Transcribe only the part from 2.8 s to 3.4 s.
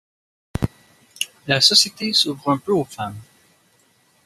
femmes.